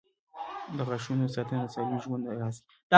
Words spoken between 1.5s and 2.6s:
د سالم ژوند راز